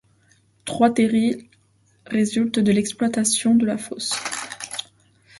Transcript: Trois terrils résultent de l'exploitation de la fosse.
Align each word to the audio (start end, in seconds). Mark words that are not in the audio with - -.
Trois 0.65 0.89
terrils 0.91 1.47
résultent 2.07 2.57
de 2.57 2.71
l'exploitation 2.71 3.53
de 3.53 3.67
la 3.67 3.77
fosse. 3.77 4.15